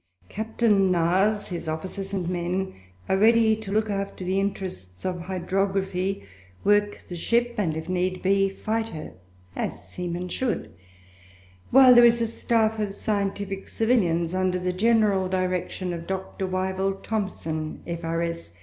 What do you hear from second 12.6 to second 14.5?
of scientific civilians,